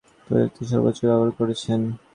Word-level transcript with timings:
প্রযুক্তির 0.27 0.67
সর্বোচ্চ 0.71 0.99
ব্যবহার 1.07 1.31
করছেন। 1.37 1.79